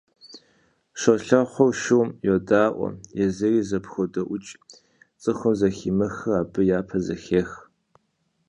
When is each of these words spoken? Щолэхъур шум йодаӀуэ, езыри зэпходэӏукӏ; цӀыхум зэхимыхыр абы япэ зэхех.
Щолэхъур 0.99 1.71
шум 1.81 2.09
йодаӀуэ, 2.27 2.89
езыри 3.25 3.61
зэпходэӏукӏ; 3.69 4.51
цӀыхум 5.21 5.53
зэхимыхыр 5.59 6.35
абы 6.39 6.61
япэ 6.77 6.97
зэхех. 7.05 7.49